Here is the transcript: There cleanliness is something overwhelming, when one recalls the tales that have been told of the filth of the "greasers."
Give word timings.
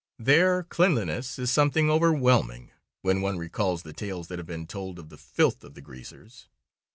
There 0.17 0.63
cleanliness 0.63 1.37
is 1.37 1.51
something 1.51 1.91
overwhelming, 1.91 2.71
when 3.03 3.21
one 3.21 3.37
recalls 3.37 3.83
the 3.83 3.93
tales 3.93 4.29
that 4.29 4.39
have 4.39 4.47
been 4.47 4.65
told 4.65 4.97
of 4.97 5.09
the 5.09 5.17
filth 5.19 5.63
of 5.63 5.75
the 5.75 5.81
"greasers." 5.81 6.47